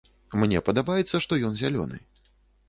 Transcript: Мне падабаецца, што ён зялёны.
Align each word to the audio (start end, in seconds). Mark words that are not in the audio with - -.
Мне 0.43 0.61
падабаецца, 0.69 1.21
што 1.27 1.39
ён 1.51 1.61
зялёны. 1.61 2.01